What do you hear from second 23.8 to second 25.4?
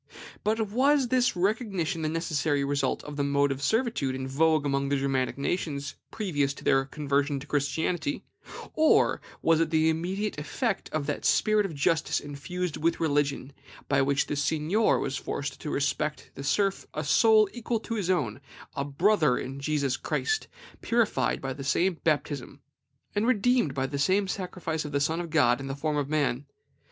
the same sacrifice of the Son of